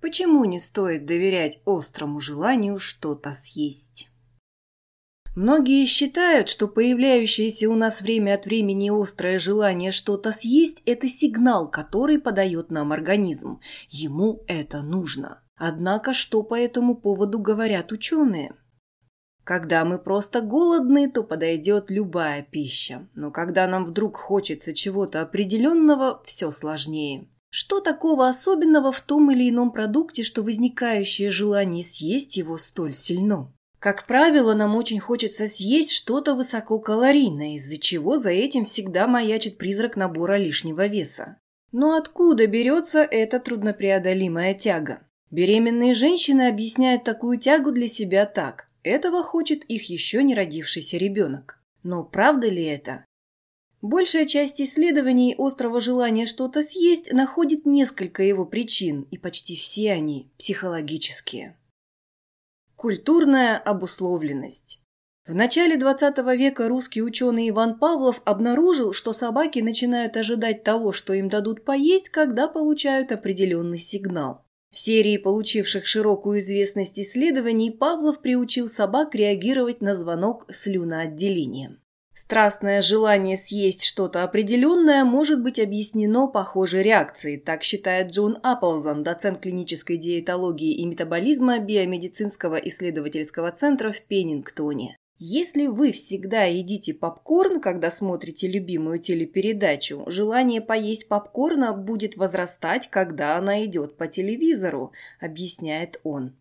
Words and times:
Почему 0.00 0.44
не 0.44 0.58
стоит 0.58 1.06
доверять 1.06 1.60
острому 1.64 2.20
желанию 2.20 2.78
что-то 2.78 3.32
съесть? 3.32 4.08
Многие 5.34 5.84
считают, 5.86 6.48
что 6.48 6.66
появляющееся 6.66 7.68
у 7.70 7.74
нас 7.74 8.02
время 8.02 8.34
от 8.34 8.46
времени 8.46 8.90
острое 8.90 9.38
желание 9.38 9.92
что-то 9.92 10.32
съесть– 10.32 10.82
это 10.84 11.06
сигнал, 11.06 11.70
который 11.70 12.18
подает 12.18 12.70
нам 12.70 12.90
организм. 12.90 13.60
Ему 13.88 14.42
это 14.48 14.82
нужно. 14.82 15.42
Однако 15.56 16.12
что 16.12 16.42
по 16.42 16.58
этому 16.58 16.96
поводу 16.96 17.38
говорят 17.38 17.92
ученые? 17.92 18.56
Когда 19.44 19.84
мы 19.84 19.98
просто 19.98 20.40
голодны, 20.40 21.10
то 21.10 21.22
подойдет 21.22 21.90
любая 21.90 22.42
пища. 22.42 23.08
Но 23.14 23.30
когда 23.30 23.66
нам 23.66 23.84
вдруг 23.84 24.16
хочется 24.16 24.72
чего-то 24.72 25.22
определенного, 25.22 26.20
все 26.24 26.50
сложнее. 26.50 27.28
Что 27.50 27.80
такого 27.80 28.28
особенного 28.28 28.92
в 28.92 29.00
том 29.00 29.30
или 29.30 29.48
ином 29.48 29.72
продукте, 29.72 30.22
что 30.22 30.42
возникающее 30.42 31.30
желание 31.30 31.82
съесть 31.82 32.36
его 32.36 32.58
столь 32.58 32.92
сильно? 32.92 33.52
Как 33.78 34.06
правило, 34.06 34.54
нам 34.54 34.74
очень 34.76 34.98
хочется 34.98 35.46
съесть 35.46 35.92
что-то 35.92 36.34
высококалорийное, 36.34 37.54
из-за 37.54 37.78
чего 37.78 38.16
за 38.16 38.30
этим 38.30 38.64
всегда 38.64 39.06
маячит 39.06 39.56
призрак 39.56 39.96
набора 39.96 40.36
лишнего 40.36 40.86
веса. 40.86 41.36
Но 41.70 41.96
откуда 41.96 42.46
берется 42.46 43.00
эта 43.02 43.38
труднопреодолимая 43.38 44.54
тяга? 44.54 45.06
Беременные 45.30 45.94
женщины 45.94 46.48
объясняют 46.48 47.04
такую 47.04 47.38
тягу 47.38 47.70
для 47.70 47.86
себя 47.86 48.26
так. 48.26 48.66
Этого 48.82 49.22
хочет 49.22 49.64
их 49.64 49.88
еще 49.90 50.22
не 50.22 50.34
родившийся 50.34 50.96
ребенок. 50.96 51.60
Но 51.82 52.02
правда 52.02 52.48
ли 52.48 52.64
это? 52.64 53.04
Большая 53.88 54.26
часть 54.26 54.60
исследований 54.60 55.34
острого 55.38 55.80
желания 55.80 56.26
что-то 56.26 56.62
съесть 56.62 57.10
находит 57.10 57.64
несколько 57.64 58.22
его 58.22 58.44
причин, 58.44 59.06
и 59.10 59.16
почти 59.16 59.56
все 59.56 59.92
они 59.92 60.30
психологические. 60.36 61.56
Культурная 62.76 63.56
обусловленность. 63.56 64.82
В 65.26 65.34
начале 65.34 65.78
XX 65.78 66.36
века 66.36 66.68
русский 66.68 67.00
ученый 67.00 67.48
Иван 67.48 67.78
Павлов 67.78 68.20
обнаружил, 68.26 68.92
что 68.92 69.14
собаки 69.14 69.60
начинают 69.60 70.18
ожидать 70.18 70.64
того, 70.64 70.92
что 70.92 71.14
им 71.14 71.30
дадут 71.30 71.64
поесть, 71.64 72.10
когда 72.10 72.46
получают 72.46 73.10
определенный 73.10 73.78
сигнал. 73.78 74.44
В 74.70 74.76
серии 74.76 75.16
получивших 75.16 75.86
широкую 75.86 76.40
известность 76.40 77.00
исследований 77.00 77.70
Павлов 77.70 78.20
приучил 78.20 78.68
собак 78.68 79.14
реагировать 79.14 79.80
на 79.80 79.94
звонок 79.94 80.44
слюноотделением. 80.50 81.80
Страстное 82.20 82.82
желание 82.82 83.36
съесть 83.36 83.84
что-то 83.84 84.24
определенное 84.24 85.04
может 85.04 85.40
быть 85.40 85.60
объяснено 85.60 86.26
похожей 86.26 86.82
реакцией, 86.82 87.36
так 87.36 87.62
считает 87.62 88.10
Джон 88.10 88.38
Апплзан, 88.42 89.04
доцент 89.04 89.38
клинической 89.38 89.98
диетологии 89.98 90.74
и 90.74 90.84
метаболизма 90.84 91.60
биомедицинского 91.60 92.56
исследовательского 92.56 93.52
центра 93.52 93.92
в 93.92 94.00
Пеннингтоне. 94.00 94.96
Если 95.20 95.68
вы 95.68 95.92
всегда 95.92 96.42
едите 96.42 96.92
попкорн, 96.92 97.60
когда 97.60 97.88
смотрите 97.88 98.48
любимую 98.48 98.98
телепередачу, 98.98 100.02
желание 100.08 100.60
поесть 100.60 101.06
попкорна 101.06 101.72
будет 101.72 102.16
возрастать, 102.16 102.90
когда 102.90 103.36
она 103.36 103.64
идет 103.64 103.96
по 103.96 104.08
телевизору, 104.08 104.90
объясняет 105.20 106.00
он. 106.02 106.34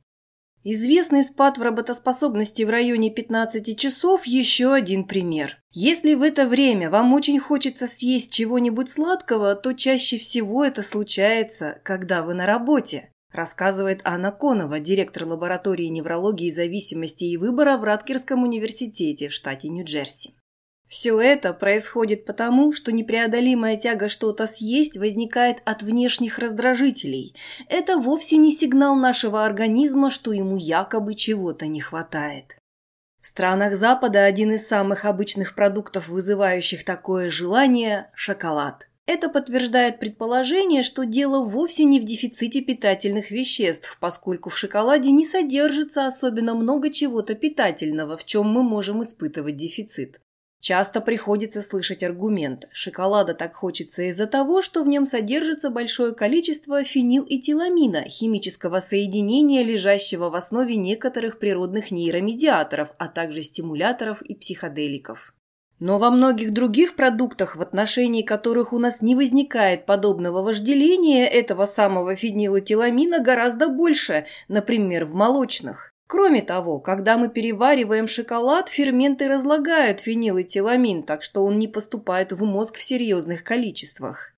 Известный 0.69 1.23
спад 1.23 1.57
в 1.57 1.61
работоспособности 1.61 2.63
в 2.63 2.69
районе 2.69 3.09
15 3.09 3.79
часов– 3.79 4.25
еще 4.25 4.73
один 4.73 5.05
пример. 5.05 5.59
Если 5.71 6.13
в 6.13 6.21
это 6.21 6.45
время 6.45 6.89
вам 6.89 7.13
очень 7.13 7.39
хочется 7.39 7.87
съесть 7.87 8.33
чего-нибудь 8.33 8.89
сладкого, 8.89 9.55
то 9.55 9.71
чаще 9.71 10.17
всего 10.17 10.65
это 10.65 10.83
случается, 10.83 11.79
когда 11.85 12.21
вы 12.21 12.33
на 12.33 12.45
работе, 12.45 13.13
рассказывает 13.31 14.01
Анна 14.03 14.33
Конова, 14.33 14.81
директор 14.81 15.25
лаборатории 15.25 15.85
неврологии 15.85 16.51
зависимости 16.51 17.23
и 17.23 17.37
выбора 17.37 17.77
в 17.77 17.85
Раткерском 17.85 18.43
университете 18.43 19.29
в 19.29 19.31
штате 19.31 19.69
Нью-Джерси. 19.69 20.33
Все 20.87 21.19
это 21.19 21.53
происходит 21.53 22.25
потому, 22.25 22.71
что 22.71 22.93
непреодолимая 22.93 23.75
тяга 23.75 24.07
что-то 24.07 24.47
съесть 24.47 24.97
возникает 24.97 25.61
от 25.65 25.81
внешних 25.81 26.39
раздражителей. 26.39 27.35
Это 27.67 27.97
вовсе 27.97 28.37
не 28.37 28.51
сигнал 28.51 28.95
нашего 28.95 29.45
организма, 29.45 30.09
что 30.09 30.31
ему 30.31 30.55
якобы 30.55 31.13
чего-то 31.13 31.67
не 31.67 31.81
хватает. 31.81 32.57
В 33.19 33.27
странах 33.27 33.75
Запада 33.75 34.23
один 34.23 34.51
из 34.51 34.65
самых 34.65 35.03
обычных 35.03 35.55
продуктов, 35.55 36.07
вызывающих 36.07 36.85
такое 36.85 37.29
желание– 37.29 38.09
шоколад. 38.13 38.87
Это 39.05 39.29
подтверждает 39.29 39.99
предположение, 39.99 40.83
что 40.83 41.05
дело 41.05 41.43
вовсе 41.43 41.83
не 41.83 41.99
в 41.99 42.05
дефиците 42.05 42.61
питательных 42.61 43.31
веществ, 43.31 43.97
поскольку 43.99 44.49
в 44.49 44.57
шоколаде 44.57 45.11
не 45.11 45.25
содержится 45.25 46.05
особенно 46.05 46.55
много 46.55 46.89
чего-то 46.89 47.35
питательного, 47.35 48.15
в 48.15 48.23
чем 48.23 48.47
мы 48.47 48.63
можем 48.63 49.01
испытывать 49.01 49.55
дефицит. 49.57 50.19
Часто 50.67 50.99
приходится 50.99 51.61
слышать 51.61 52.03
аргумент 52.03 52.67
«шоколада 52.73 53.33
так 53.33 53.55
хочется 53.55 54.01
из-за 54.09 54.27
того, 54.27 54.61
что 54.61 54.83
в 54.83 54.87
нем 54.89 55.05
содержится 55.05 55.69
большое 55.69 56.13
количество 56.13 56.83
фенилэтиламина, 56.83 58.09
химического 58.09 58.81
соединения, 58.81 59.63
лежащего 59.63 60.29
в 60.29 60.35
основе 60.35 60.75
некоторых 60.75 61.39
природных 61.39 61.89
нейромедиаторов, 61.91 62.89
а 62.97 63.07
также 63.07 63.43
стимуляторов 63.43 64.21
и 64.21 64.35
психоделиков». 64.35 65.33
Но 65.79 65.99
во 65.99 66.11
многих 66.11 66.51
других 66.51 66.97
продуктах, 66.97 67.55
в 67.55 67.61
отношении 67.61 68.21
которых 68.21 68.73
у 68.73 68.77
нас 68.77 69.01
не 69.01 69.15
возникает 69.15 69.85
подобного 69.85 70.41
вожделения, 70.41 71.27
этого 71.27 71.63
самого 71.63 72.13
фенилэтиламина 72.17 73.21
гораздо 73.21 73.69
больше, 73.69 74.25
например, 74.49 75.05
в 75.05 75.13
молочных. 75.13 75.93
Кроме 76.07 76.41
того, 76.41 76.79
когда 76.79 77.17
мы 77.17 77.27
перевариваем 77.27 78.07
шоколад, 78.07 78.69
ферменты 78.69 79.27
разлагают 79.27 79.99
фенилэтиламин, 79.99 81.03
так 81.03 81.21
что 81.21 81.43
он 81.43 81.59
не 81.59 81.67
поступает 81.67 82.31
в 82.31 82.43
мозг 82.45 82.77
в 82.77 82.83
серьезных 82.83 83.43
количествах. 83.43 84.33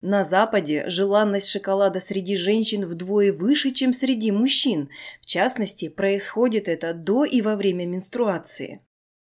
На 0.00 0.22
Западе 0.22 0.84
желанность 0.88 1.48
шоколада 1.48 1.98
среди 1.98 2.36
женщин 2.36 2.86
вдвое 2.86 3.32
выше, 3.32 3.72
чем 3.72 3.92
среди 3.92 4.30
мужчин. 4.30 4.90
В 5.20 5.26
частности, 5.26 5.88
происходит 5.88 6.68
это 6.68 6.94
до 6.94 7.24
и 7.24 7.42
во 7.42 7.56
время 7.56 7.84
менструации. 7.84 8.80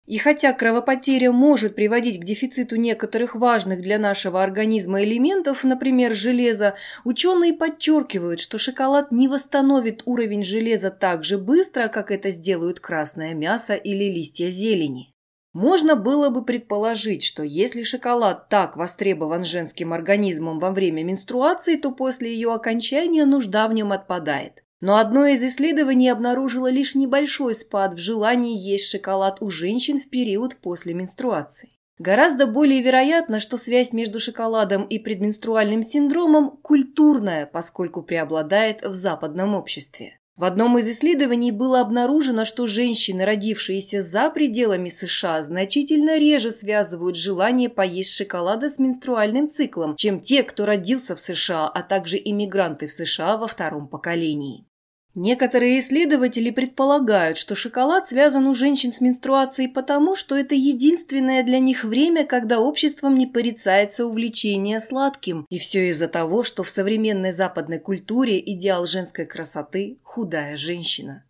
И 0.07 0.19
хотя 0.19 0.53
кровопотеря 0.53 1.33
может 1.33 1.75
приводить 1.75 2.21
к 2.21 2.25
дефициту 2.25 2.77
некоторых 2.77 3.35
важных 3.35 3.81
для 3.81 3.99
нашего 3.99 4.43
организма 4.43 5.03
элементов, 5.03 5.65
например, 5.65 6.13
железа, 6.13 6.75
ученые 7.05 7.55
подчеркивают, 7.55 8.41
что 8.41 8.59
шоколад 8.59 9.13
не 9.13 9.29
восстановит 9.29 10.03
уровень 10.05 10.45
железа 10.45 10.91
так 10.91 11.25
же 11.25 11.39
быстро, 11.39 11.89
как 11.89 12.11
это 12.11 12.29
сделают 12.29 12.81
красное 12.81 13.33
мясо 13.33 13.75
или 13.75 14.05
листья 14.05 14.51
зелени. 14.51 15.11
Можно 15.55 15.95
было 15.95 16.31
бы 16.31 16.45
предположить, 16.45 17.23
что 17.23 17.45
если 17.45 17.85
шоколад 17.85 18.49
так 18.49 18.77
востребован 18.77 19.45
женским 19.45 19.93
организмом 19.93 20.59
во 20.59 20.73
время 20.73 21.05
менструации, 21.05 21.77
то 21.77 21.93
после 21.93 22.35
ее 22.35 22.53
окончания 22.53 23.25
нужда 23.25 23.69
в 23.69 23.73
нем 23.73 23.93
отпадает. 23.93 24.64
Но 24.85 24.99
одно 24.99 25.25
из 25.25 25.43
исследований 25.43 26.11
обнаружило 26.11 26.71
лишь 26.71 26.95
небольшой 26.95 27.55
спад 27.55 27.95
в 27.95 27.97
желании 27.97 28.55
есть 28.55 28.91
шоколад 28.91 29.39
у 29.41 29.49
женщин 29.49 29.97
в 29.97 30.11
период 30.11 30.57
после 30.57 30.93
менструации. 30.93 31.71
Гораздо 31.99 32.47
более 32.47 32.83
вероятно, 32.83 33.41
что 33.41 33.57
связь 33.57 33.95
между 33.95 34.21
шоколадом 34.21 34.85
и 34.85 34.99
предменструальным 34.99 35.83
синдромом 35.83 36.59
культурная, 36.59 37.47
поскольку 37.47 38.03
преобладает 38.03 38.83
в 38.83 38.93
западном 38.93 39.55
обществе. 39.55 40.19
В 40.37 40.45
одном 40.45 40.77
из 40.77 40.87
исследований 40.87 41.51
было 41.51 41.81
обнаружено, 41.81 42.45
что 42.45 42.67
женщины, 42.67 43.25
родившиеся 43.25 44.03
за 44.03 44.29
пределами 44.29 44.91
США, 44.91 45.43
значительно 45.43 46.19
реже 46.19 46.51
связывают 46.51 47.17
желание 47.17 47.71
поесть 47.71 48.15
шоколада 48.15 48.69
с 48.69 48.79
менструальным 48.79 49.49
циклом, 49.49 49.97
чем 49.97 50.21
те, 50.21 50.43
кто 50.43 50.67
родился 50.67 51.17
в 51.17 51.21
США, 51.21 51.69
а 51.69 51.83
также 51.83 52.21
иммигранты 52.23 52.87
в 52.87 52.93
США 52.93 53.39
во 53.39 53.47
втором 53.47 53.89
поколении. 53.89 54.67
Некоторые 55.17 55.79
исследователи 55.79 56.51
предполагают, 56.51 57.39
что 57.39 57.55
шоколад 57.55 58.09
связан 58.09 58.49
у 58.49 58.55
женщин 58.55 58.93
с 58.93 59.01
менструацией 59.01 59.69
потому, 59.69 60.17
что 60.17 60.37
это 60.37 60.57
единственное 60.57 61.45
для 61.45 61.61
них 61.61 61.85
время, 61.85 62.27
когда 62.27 62.59
обществом 62.59 63.15
не 63.15 63.29
порицается 63.29 64.07
увлечение 64.07 64.81
сладким, 64.81 65.47
и 65.51 65.59
все 65.59 65.89
из-за 65.91 66.09
того, 66.09 66.43
что 66.43 66.65
в 66.65 66.69
современной 66.69 67.31
западной 67.31 67.79
культуре 67.79 68.41
идеал 68.41 68.87
женской 68.87 69.25
красоты– 69.25 69.99
худая 70.03 70.57
женщина. 70.57 71.25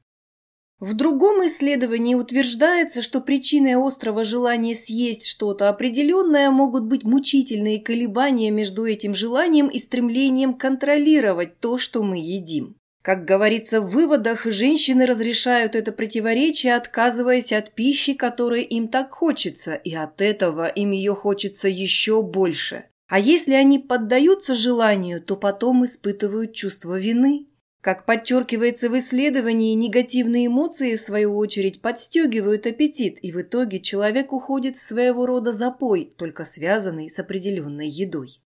В 0.81 0.95
другом 0.95 1.47
исследовании 1.47 2.15
утверждается, 2.15 3.03
что 3.03 3.21
причиной 3.21 3.77
острого 3.77 4.25
желания 4.25 4.75
съесть 4.75 5.27
что-то 5.27 5.69
определенное 5.69 6.51
могут 6.51 6.85
быть 6.85 7.05
мучительные 7.05 7.81
колебания 7.81 8.51
между 8.51 8.87
этим 8.87 9.15
желанием 9.15 9.69
и 9.69 9.79
стремлением 9.79 10.55
контролировать 10.55 11.61
то, 11.61 11.77
что 11.77 12.03
мы 12.03 12.17
едим. 12.19 12.77
Как 13.05 13.27
говорится 13.27 13.83
в 13.83 13.91
выводах, 13.91 14.47
женщины 14.47 15.05
разрешают 15.05 15.77
это 15.77 15.93
противоречие, 15.93 16.75
отказываясь 16.75 17.53
от 17.53 17.75
пищи, 17.75 18.15
которой 18.15 18.63
им 18.63 18.89
так 18.89 19.11
хочется, 19.11 19.75
и 19.75 19.95
от 19.95 20.23
этого 20.23 20.69
им 20.69 20.93
ее 20.93 21.15
хочется 21.15 21.69
еще 21.69 22.23
больше. 22.23 22.87
А 23.07 23.19
если 23.19 23.53
они 23.53 23.79
поддаются 23.79 24.55
желанию, 24.55 25.21
то 25.21 25.37
потом 25.37 25.85
испытывают 25.85 26.55
чувство 26.55 26.99
вины. 26.99 27.47
Как 27.83 28.07
подчеркивается 28.07 28.89
в 28.89 28.97
исследовании, 28.97 29.75
негативные 29.75 30.47
эмоции, 30.47 30.95
в 30.95 31.01
свою 31.01 31.37
очередь, 31.37 31.83
подстегивают 31.83 32.67
аппетит, 32.67 33.19
и 33.21 33.33
в 33.33 33.43
итоге 33.43 33.81
человек 33.81 34.33
уходит 34.33 34.77
в 34.77 34.81
своего 34.83 35.27
рода 35.27 35.53
запой, 35.53 36.11
только 36.17 36.47
связанный 36.47 37.11
с 37.11 37.19
определенной 37.19 37.89
едой. 37.89 38.41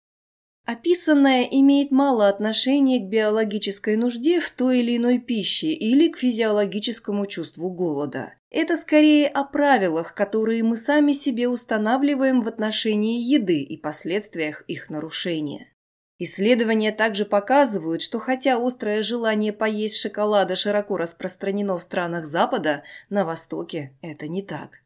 Описанное 0.67 1.43
имеет 1.43 1.91
мало 1.91 2.27
отношения 2.27 2.99
к 2.99 3.07
биологической 3.07 3.95
нужде 3.95 4.41
в 4.41 4.49
той 4.49 4.81
или 4.81 4.97
иной 4.97 5.17
пище 5.17 5.67
или 5.67 6.09
к 6.09 6.17
физиологическому 6.17 7.25
чувству 7.25 7.69
голода. 7.69 8.33
Это 8.49 8.75
скорее 8.75 9.29
о 9.29 9.45
правилах, 9.45 10.13
которые 10.13 10.63
мы 10.63 10.75
сами 10.75 11.13
себе 11.13 11.47
устанавливаем 11.47 12.41
в 12.41 12.49
отношении 12.49 13.21
еды 13.21 13.61
и 13.61 13.77
последствиях 13.77 14.65
их 14.67 14.89
нарушения. 14.89 15.71
Исследования 16.19 16.91
также 16.91 17.23
показывают, 17.23 18.01
что 18.01 18.19
хотя 18.19 18.57
острое 18.57 19.01
желание 19.03 19.53
поесть 19.53 20.01
шоколада 20.01 20.57
широко 20.57 20.97
распространено 20.97 21.77
в 21.77 21.81
странах 21.81 22.25
Запада, 22.25 22.83
на 23.09 23.23
Востоке 23.23 23.93
это 24.01 24.27
не 24.27 24.43
так. 24.43 24.81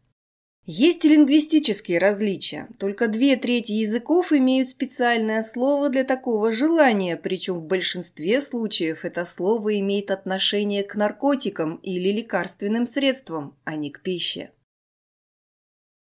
Есть 0.66 1.06
и 1.06 1.10
лингвистические 1.10 1.98
различия. 1.98 2.70
Только 2.78 3.08
две 3.08 3.36
трети 3.36 3.72
языков 3.72 4.32
имеют 4.32 4.70
специальное 4.70 5.42
слово 5.42 5.90
для 5.90 6.04
такого 6.04 6.52
желания, 6.52 7.18
причем 7.18 7.56
в 7.56 7.66
большинстве 7.66 8.40
случаев 8.42 9.04
это 9.04 9.26
слово 9.26 9.80
имеет 9.80 10.12
отношение 10.12 10.84
к 10.84 10.94
наркотикам 10.96 11.78
или 11.78 12.12
лекарственным 12.12 12.86
средствам, 12.86 13.58
а 13.64 13.76
не 13.76 13.90
к 13.90 14.02
пище. 14.02 14.52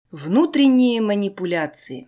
Внутренние 0.09 1.01
манипуляции. 1.01 2.07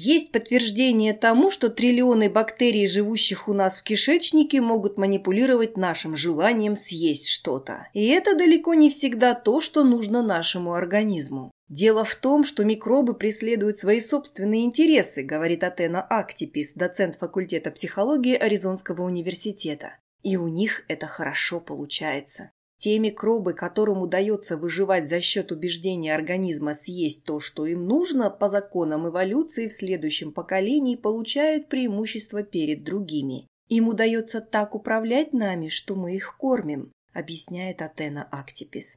Есть 0.00 0.30
подтверждение 0.30 1.12
тому, 1.12 1.50
что 1.50 1.70
триллионы 1.70 2.30
бактерий, 2.30 2.86
живущих 2.86 3.48
у 3.48 3.52
нас 3.52 3.80
в 3.80 3.82
кишечнике, 3.82 4.60
могут 4.60 4.96
манипулировать 4.96 5.76
нашим 5.76 6.14
желанием 6.14 6.76
съесть 6.76 7.26
что-то. 7.26 7.88
И 7.94 8.06
это 8.06 8.36
далеко 8.36 8.74
не 8.74 8.90
всегда 8.90 9.34
то, 9.34 9.60
что 9.60 9.82
нужно 9.82 10.22
нашему 10.22 10.74
организму. 10.74 11.50
Дело 11.68 12.04
в 12.04 12.14
том, 12.14 12.44
что 12.44 12.64
микробы 12.64 13.14
преследуют 13.14 13.78
свои 13.78 13.98
собственные 13.98 14.66
интересы, 14.66 15.24
говорит 15.24 15.64
Атена 15.64 16.00
Актипис, 16.00 16.74
доцент 16.74 17.16
факультета 17.16 17.72
психологии 17.72 18.36
Аризонского 18.36 19.02
университета. 19.02 19.98
И 20.22 20.36
у 20.36 20.46
них 20.46 20.84
это 20.86 21.08
хорошо 21.08 21.58
получается. 21.58 22.52
Те 22.78 23.00
микробы, 23.00 23.54
которым 23.54 24.02
удается 24.02 24.56
выживать 24.56 25.08
за 25.08 25.20
счет 25.20 25.50
убеждения 25.50 26.14
организма 26.14 26.74
съесть 26.74 27.24
то, 27.24 27.40
что 27.40 27.66
им 27.66 27.86
нужно, 27.86 28.30
по 28.30 28.48
законам 28.48 29.08
эволюции 29.08 29.66
в 29.66 29.72
следующем 29.72 30.32
поколении 30.32 30.94
получают 30.94 31.68
преимущество 31.68 32.44
перед 32.44 32.84
другими. 32.84 33.48
Им 33.68 33.88
удается 33.88 34.40
так 34.40 34.76
управлять 34.76 35.32
нами, 35.32 35.68
что 35.68 35.96
мы 35.96 36.14
их 36.14 36.36
кормим, 36.38 36.92
объясняет 37.12 37.82
Атена 37.82 38.28
Актипис. 38.30 38.96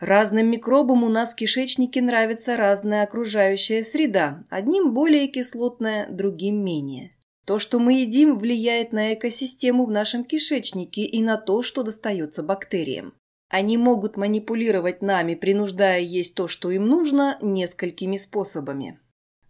Разным 0.00 0.50
микробам 0.50 1.04
у 1.04 1.08
нас 1.10 1.34
в 1.34 1.36
кишечнике 1.36 2.00
нравится 2.00 2.56
разная 2.56 3.04
окружающая 3.04 3.82
среда, 3.82 4.44
одним 4.48 4.94
более 4.94 5.28
кислотная, 5.28 6.08
другим 6.10 6.64
менее. 6.64 7.14
То, 7.44 7.58
что 7.58 7.78
мы 7.78 8.00
едим, 8.00 8.38
влияет 8.38 8.92
на 8.92 9.14
экосистему 9.14 9.84
в 9.84 9.90
нашем 9.90 10.24
кишечнике 10.24 11.02
и 11.02 11.22
на 11.22 11.36
то, 11.36 11.62
что 11.62 11.82
достается 11.82 12.42
бактериям. 12.42 13.14
Они 13.50 13.76
могут 13.76 14.16
манипулировать 14.16 15.02
нами, 15.02 15.34
принуждая 15.34 16.00
есть 16.00 16.34
то, 16.34 16.48
что 16.48 16.70
им 16.70 16.86
нужно, 16.86 17.38
несколькими 17.42 18.16
способами. 18.16 18.98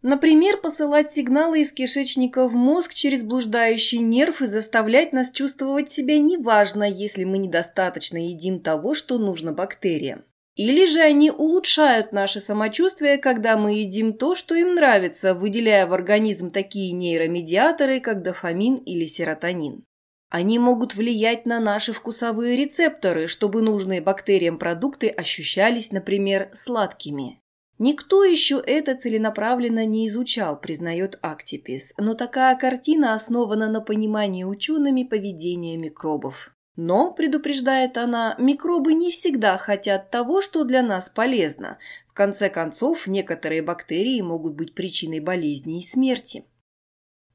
Например, 0.02 0.58
посылать 0.58 1.14
сигналы 1.14 1.62
из 1.62 1.72
кишечника 1.72 2.46
в 2.46 2.54
мозг 2.54 2.92
через 2.92 3.22
блуждающий 3.22 4.00
нерв 4.00 4.42
и 4.42 4.46
заставлять 4.46 5.14
нас 5.14 5.30
чувствовать 5.30 5.90
себя 5.90 6.18
неважно, 6.18 6.84
если 6.84 7.24
мы 7.24 7.38
недостаточно 7.38 8.18
едим 8.18 8.60
того, 8.60 8.92
что 8.92 9.16
нужно 9.16 9.52
бактериям. 9.52 10.24
Или 10.56 10.86
же 10.86 11.00
они 11.00 11.32
улучшают 11.32 12.12
наше 12.12 12.40
самочувствие, 12.40 13.18
когда 13.18 13.56
мы 13.56 13.74
едим 13.74 14.12
то, 14.12 14.36
что 14.36 14.54
им 14.54 14.74
нравится, 14.74 15.34
выделяя 15.34 15.86
в 15.86 15.92
организм 15.92 16.50
такие 16.50 16.92
нейромедиаторы, 16.92 18.00
как 18.00 18.22
дофамин 18.22 18.76
или 18.76 19.06
серотонин. 19.06 19.84
Они 20.30 20.58
могут 20.58 20.94
влиять 20.94 21.44
на 21.46 21.60
наши 21.60 21.92
вкусовые 21.92 22.56
рецепторы, 22.56 23.26
чтобы 23.26 23.62
нужные 23.62 24.00
бактериям 24.00 24.58
продукты 24.58 25.08
ощущались, 25.08 25.90
например, 25.90 26.50
сладкими. 26.54 27.40
Никто 27.78 28.22
еще 28.22 28.62
это 28.64 28.94
целенаправленно 28.94 29.84
не 29.84 30.06
изучал, 30.06 30.60
признает 30.60 31.18
Актипис, 31.22 31.92
но 31.98 32.14
такая 32.14 32.56
картина 32.56 33.14
основана 33.14 33.68
на 33.68 33.80
понимании 33.80 34.44
учеными 34.44 35.02
поведения 35.02 35.76
микробов. 35.76 36.52
Но, 36.76 37.12
предупреждает 37.12 37.96
она, 37.96 38.34
микробы 38.38 38.94
не 38.94 39.10
всегда 39.10 39.56
хотят 39.56 40.10
того, 40.10 40.40
что 40.40 40.64
для 40.64 40.82
нас 40.82 41.08
полезно. 41.08 41.78
В 42.08 42.14
конце 42.14 42.50
концов, 42.50 43.06
некоторые 43.06 43.62
бактерии 43.62 44.20
могут 44.20 44.54
быть 44.54 44.74
причиной 44.74 45.20
болезни 45.20 45.78
и 45.78 45.86
смерти. 45.86 46.44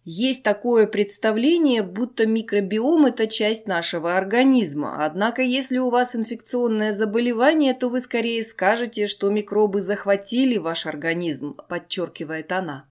Есть 0.03 0.43
такое 0.43 0.87
представление, 0.87 1.83
будто 1.83 2.25
микробиом– 2.25 3.05
это 3.07 3.27
часть 3.27 3.67
нашего 3.67 4.17
организма. 4.17 5.05
Однако, 5.05 5.41
если 5.41 5.77
у 5.77 5.89
вас 5.89 6.15
инфекционное 6.15 6.91
заболевание, 6.91 7.73
то 7.73 7.89
вы 7.89 7.99
скорее 8.01 8.41
скажете, 8.41 9.07
что 9.07 9.29
микробы 9.29 9.81
захватили 9.81 10.57
ваш 10.57 10.85
организм, 10.85 11.57
подчеркивает 11.67 12.51
она. 12.51 12.89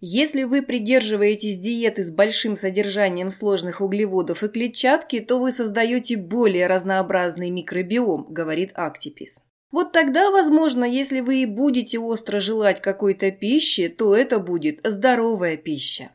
Если 0.00 0.44
вы 0.44 0.62
придерживаетесь 0.62 1.58
диеты 1.58 2.04
с 2.04 2.12
большим 2.12 2.54
содержанием 2.54 3.32
сложных 3.32 3.80
углеводов 3.80 4.44
и 4.44 4.48
клетчатки, 4.48 5.18
то 5.18 5.40
вы 5.40 5.50
создаете 5.50 6.16
более 6.16 6.68
разнообразный 6.68 7.50
микробиом, 7.50 8.26
говорит 8.28 8.70
Актипис. 8.74 9.42
Вот 9.72 9.90
тогда, 9.92 10.30
возможно, 10.30 10.84
если 10.84 11.20
вы 11.20 11.42
и 11.42 11.46
будете 11.46 11.98
остро 11.98 12.38
желать 12.38 12.80
какой-то 12.80 13.32
пищи, 13.32 13.88
то 13.88 14.14
это 14.14 14.38
будет 14.38 14.80
здоровая 14.84 15.56
пища. 15.56 16.12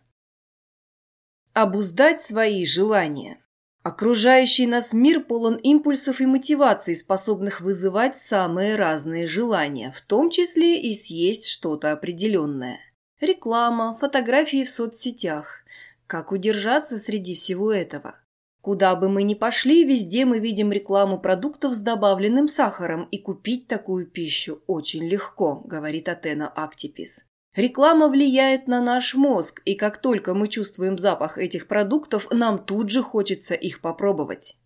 Обуздать 1.52 2.22
свои 2.22 2.66
желания. 2.66 3.40
Окружающий 3.84 4.66
нас 4.66 4.94
мир 4.94 5.20
полон 5.26 5.58
импульсов 5.58 6.22
и 6.22 6.26
мотиваций, 6.26 6.96
способных 6.96 7.60
вызывать 7.60 8.18
самые 8.18 8.76
разные 8.76 9.28
желания, 9.28 9.94
в 9.96 10.02
том 10.02 10.30
числе 10.30 10.82
и 10.82 10.94
съесть 10.94 11.48
что-то 11.48 11.92
определенное. 11.92 12.80
Реклама, 13.22 13.96
фотографии 14.00 14.64
в 14.64 14.70
соцсетях. 14.70 15.64
Как 16.08 16.32
удержаться 16.32 16.98
среди 16.98 17.36
всего 17.36 17.72
этого? 17.72 18.16
Куда 18.62 18.96
бы 18.96 19.10
мы 19.10 19.24
ни 19.24 19.34
пошли, 19.34 19.84
везде 19.84 20.26
мы 20.26 20.40
видим 20.40 20.72
рекламу 20.72 21.20
продуктов 21.20 21.74
с 21.74 21.80
добавленным 21.80 22.48
сахаром, 22.48 23.10
и 23.12 23.18
купить 23.18 23.68
такую 23.68 24.08
пищу 24.08 24.62
очень 24.68 25.06
легко, 25.06 25.62
говорит 25.66 26.08
Атена 26.08 26.48
Актипис. 26.48 27.26
Реклама 27.56 28.08
влияет 28.08 28.68
на 28.68 28.82
наш 28.82 29.16
мозг, 29.16 29.62
и 29.66 29.76
как 29.76 30.00
только 30.00 30.34
мы 30.34 30.48
чувствуем 30.48 30.98
запах 30.98 31.38
этих 31.38 31.68
продуктов, 31.68 32.28
нам 32.32 32.66
тут 32.66 32.90
же 32.90 33.04
хочется 33.04 33.54
их 33.54 33.82
попробовать. 33.82 34.58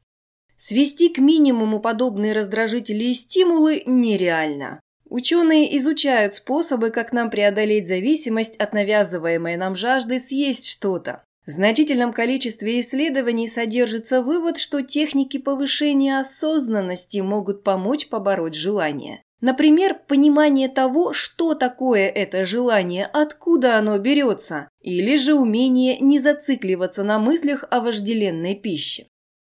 Свести 0.55 1.09
к 1.09 1.17
минимуму 1.17 1.79
подобные 1.79 2.33
раздражители 2.33 3.05
и 3.05 3.13
стимулы 3.13 3.83
нереально. 3.85 4.79
Ученые 5.09 5.77
изучают 5.77 6.35
способы, 6.35 6.89
как 6.89 7.13
нам 7.13 7.29
преодолеть 7.29 7.87
зависимость 7.87 8.57
от 8.57 8.73
навязываемой 8.73 9.55
нам 9.55 9.75
жажды 9.75 10.19
съесть 10.19 10.67
что-то. 10.67 11.23
В 11.45 11.49
значительном 11.49 12.11
количестве 12.11 12.81
исследований 12.81 13.47
содержится 13.47 14.21
вывод, 14.21 14.57
что 14.57 14.81
техники 14.81 15.37
повышения 15.37 16.19
осознанности 16.19 17.19
могут 17.19 17.63
помочь 17.63 18.09
побороть 18.09 18.53
желание. 18.53 19.21
Например, 19.39 19.97
понимание 20.07 20.67
того, 20.67 21.13
что 21.13 21.53
такое 21.53 22.09
это 22.09 22.43
желание, 22.43 23.05
откуда 23.05 23.77
оно 23.77 23.97
берется, 23.99 24.67
или 24.81 25.15
же 25.15 25.35
умение 25.35 25.99
не 25.99 26.19
зацикливаться 26.19 27.03
на 27.03 27.17
мыслях 27.17 27.63
о 27.69 27.79
вожделенной 27.79 28.55
пище. 28.55 29.07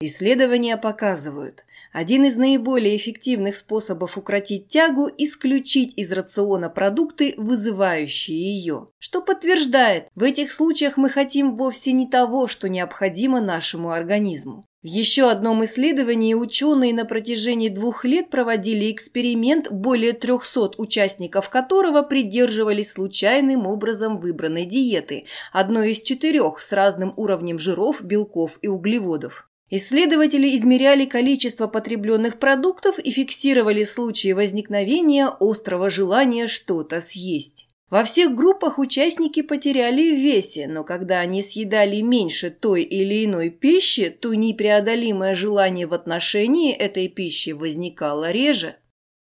Исследования 0.02 0.78
показывают, 0.78 1.66
один 1.92 2.26
из 2.26 2.36
наиболее 2.36 2.96
эффективных 2.96 3.56
способов 3.56 4.18
укротить 4.18 4.68
тягу– 4.68 5.10
исключить 5.18 5.94
из 5.98 6.12
рациона 6.12 6.70
продукты, 6.70 7.34
вызывающие 7.38 8.38
ее. 8.38 8.90
Что 9.00 9.22
подтверждает, 9.22 10.08
в 10.16 10.24
этих 10.24 10.52
случаях 10.52 10.98
мы 10.98 11.10
хотим 11.10 11.56
вовсе 11.56 11.92
не 11.92 12.08
того, 12.08 12.48
что 12.48 12.70
необходимо 12.70 13.42
нашему 13.42 13.92
организму. 13.92 14.66
В 14.82 14.88
еще 14.88 15.30
одном 15.30 15.66
исследовании 15.66 16.34
ученые 16.34 16.94
на 16.94 17.04
протяжении 17.04 17.68
двух 17.68 18.06
лет 18.06 18.30
проводили 18.30 18.90
эксперимент, 18.90 19.70
более 19.70 20.14
300 20.14 20.76
участников 20.78 21.50
которого 21.50 22.02
придерживались 22.02 22.92
случайным 22.94 23.68
образом 23.68 24.16
выбранной 24.16 24.66
диеты, 24.66 25.26
одной 25.52 25.92
из 25.92 26.02
четырех 26.02 26.62
с 26.62 26.72
разным 26.72 27.14
уровнем 27.18 27.60
жиров, 27.60 28.02
белков 28.02 28.58
и 28.62 28.70
углеводов. 28.70 29.50
Исследователи 29.72 30.56
измеряли 30.56 31.06
количество 31.06 31.68
потребленных 31.68 32.40
продуктов 32.40 32.98
и 32.98 33.12
фиксировали 33.12 33.84
случаи 33.84 34.32
возникновения 34.32 35.28
острого 35.28 35.90
желания 35.92 36.48
что-то 36.48 37.02
съесть. 37.02 37.68
Во 37.92 38.04
всех 38.04 38.36
группах 38.36 38.78
участники 38.78 39.42
потеряли 39.42 40.12
в 40.12 40.20
весе, 40.20 40.68
но 40.68 40.84
когда 40.84 41.20
они 41.20 41.42
съедали 41.42 42.02
меньше 42.02 42.52
той 42.52 42.84
или 42.84 43.26
иной 43.26 43.50
пищи, 43.50 44.10
то 44.10 44.34
непреодолимое 44.34 45.34
желание 45.34 45.88
в 45.88 45.94
отношении 45.94 46.72
этой 46.72 47.08
пищи 47.08 47.52
возникало 47.52 48.32
реже. 48.32 48.76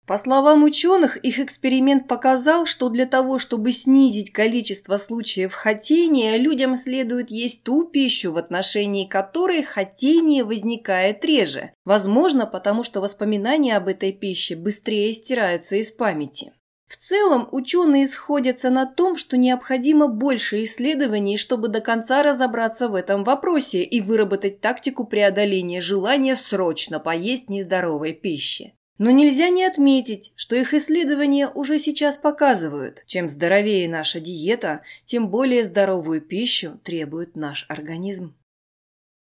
По 0.04 0.18
словам 0.18 0.64
ученых, 0.64 1.16
их 1.16 1.38
эксперимент 1.38 2.08
показал, 2.08 2.66
что 2.66 2.88
для 2.88 3.06
того, 3.06 3.38
чтобы 3.38 3.70
снизить 3.70 4.32
количество 4.32 4.96
случаев 4.96 5.54
хотения, 5.54 6.38
людям 6.38 6.74
следует 6.74 7.30
есть 7.30 7.62
ту 7.62 7.84
пищу, 7.84 8.32
в 8.32 8.36
отношении 8.36 9.06
которой 9.06 9.62
хотение 9.62 10.42
возникает 10.42 11.24
реже. 11.24 11.72
Возможно, 11.84 12.46
потому 12.46 12.82
что 12.82 13.00
воспоминания 13.00 13.76
об 13.76 13.86
этой 13.86 14.12
пище 14.12 14.56
быстрее 14.56 15.12
стираются 15.12 15.76
из 15.76 15.92
памяти. 15.92 16.52
В 16.88 16.96
целом, 16.96 17.48
ученые 17.52 18.08
сходятся 18.08 18.70
на 18.70 18.86
том, 18.86 19.16
что 19.16 19.36
необходимо 19.36 20.08
больше 20.08 20.64
исследований, 20.64 21.38
чтобы 21.38 21.68
до 21.68 21.80
конца 21.80 22.24
разобраться 22.24 22.88
в 22.88 22.96
этом 22.96 23.22
вопросе 23.22 23.82
и 23.82 24.00
выработать 24.00 24.60
тактику 24.60 25.04
преодоления 25.04 25.80
желания 25.80 26.34
срочно 26.34 26.98
поесть 26.98 27.48
нездоровой 27.48 28.12
пищи. 28.12 28.74
Но 29.02 29.10
нельзя 29.10 29.48
не 29.48 29.64
отметить, 29.64 30.32
что 30.36 30.54
их 30.54 30.74
исследования 30.74 31.48
уже 31.48 31.80
сейчас 31.80 32.18
показывают, 32.18 33.02
чем 33.04 33.28
здоровее 33.28 33.88
наша 33.88 34.20
диета, 34.20 34.82
тем 35.04 35.28
более 35.28 35.64
здоровую 35.64 36.20
пищу 36.20 36.78
требует 36.84 37.34
наш 37.34 37.66
организм. 37.68 38.36